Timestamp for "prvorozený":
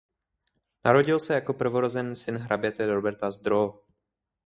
1.53-2.15